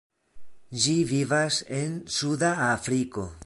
Ĝi 0.85 0.95
vivas 1.11 1.59
en 1.83 1.95
Suda 2.19 2.51
Afriko. 2.73 3.31